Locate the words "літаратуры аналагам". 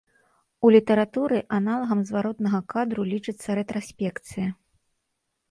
0.75-1.99